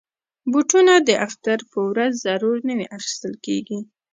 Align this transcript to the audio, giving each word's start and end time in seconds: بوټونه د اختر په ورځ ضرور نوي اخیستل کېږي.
بوټونه 0.51 0.93
د 1.07 1.09
اختر 1.25 1.59
په 1.71 1.79
ورځ 1.89 2.11
ضرور 2.27 2.57
نوي 2.69 2.85
اخیستل 2.97 3.33
کېږي. 3.45 3.79